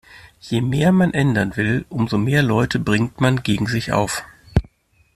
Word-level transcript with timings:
Je 0.39 0.61
mehr 0.61 0.91
man 0.91 1.13
ändern 1.13 1.57
will, 1.57 1.85
umso 1.89 2.17
mehr 2.17 2.41
Leute 2.41 2.79
bringt 2.79 3.21
man 3.21 3.43
gegen 3.43 3.67
sich 3.67 3.91
auf. 3.91 4.23